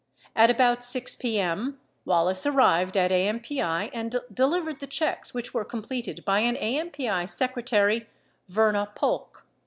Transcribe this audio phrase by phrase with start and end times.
[0.35, 1.79] At about 6 p.m.
[2.05, 8.07] Wallace arrived at AMPI and delivered the checks which were completed by an AMPI secretary,
[8.49, 9.45] Verna Polk.